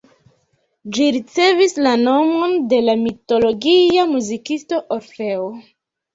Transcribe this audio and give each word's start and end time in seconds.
Ĝi 0.95 1.09
ricevis 1.17 1.75
la 1.87 1.91
nomon 2.05 2.57
de 2.73 2.81
la 2.87 2.97
mitologia 3.03 4.09
muzikisto 4.17 4.83
Orfeo. 4.99 5.47